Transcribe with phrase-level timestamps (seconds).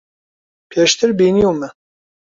[0.71, 1.69] پێشتر بینیومە.